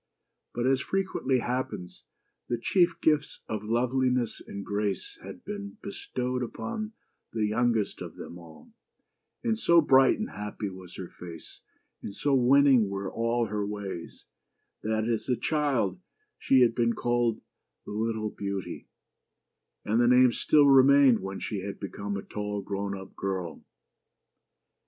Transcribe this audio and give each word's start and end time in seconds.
But, 0.55 0.65
as 0.65 0.81
frequently 0.81 1.41
happens, 1.41 2.05
the 2.49 2.57
chief 2.57 2.99
gifts 3.01 3.41
of 3.47 3.63
loveliness 3.63 4.41
and 4.47 4.65
grace 4.65 5.19
had 5.21 5.45
been 5.45 5.77
bestowed 5.83 6.41
upon 6.41 6.93
the 7.33 7.45
youngest 7.45 8.01
of 8.01 8.15
them 8.15 8.39
all; 8.39 8.71
and 9.43 9.59
so 9.59 9.79
bright 9.79 10.17
and 10.17 10.31
happy 10.31 10.69
was 10.71 10.95
her 10.95 11.07
face, 11.09 11.61
and 12.01 12.15
so 12.15 12.33
winning 12.33 12.89
were 12.89 13.11
all 13.11 13.45
her 13.45 13.63
ways, 13.63 14.25
that, 14.81 15.07
as 15.07 15.29
a 15.29 15.35
child, 15.37 15.99
she 16.39 16.61
had 16.61 16.73
been 16.73 16.93
called 16.93 17.39
the" 17.85 17.91
Little 18.03 18.31
Beauty," 18.31 18.87
and 19.85 20.01
the 20.01 20.07
name 20.07 20.31
still 20.31 20.65
remained 20.65 21.19
when 21.19 21.39
she 21.39 21.59
had 21.59 21.79
become 21.79 22.17
a 22.17 22.23
tall 22.23 22.63
grown 22.63 22.97
up 22.97 23.15
girl. 23.15 23.63